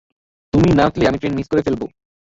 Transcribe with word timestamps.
তুমি 0.53 0.69
না 0.77 0.83
উঠলে 0.87 1.03
আমি 1.07 1.17
ট্রেন 1.17 1.33
মিস 1.35 1.47
করে 1.51 1.65
ফেলব। 1.65 1.81